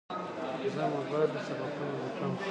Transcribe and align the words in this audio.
زه 0.75 0.83
موبایل 0.93 1.29
ته 1.33 1.39
سبقونه 1.47 1.89
لیکم. 2.01 2.31